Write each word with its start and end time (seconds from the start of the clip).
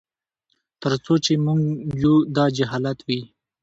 تر 0.81 0.93
څو 1.03 1.13
چي 1.25 1.33
موږ 1.45 1.59
یو 2.03 2.15
داجهالت 2.35 2.99
وي 3.07 3.21